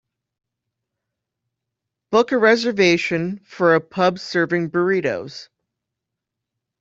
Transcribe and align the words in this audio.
Book 2.09 2.31
a 2.31 2.37
reservation 2.39 3.37
for 3.45 3.75
a 3.75 3.79
pub 3.81 4.17
serving 4.17 4.71
burritos 4.71 5.47